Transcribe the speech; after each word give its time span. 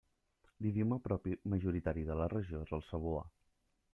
L'idioma 0.65 0.97
propi 1.07 1.35
majoritari 1.53 2.07
de 2.09 2.17
la 2.21 2.29
regió 2.35 2.65
és 2.65 2.75
el 2.79 2.85
cebuà. 2.91 3.23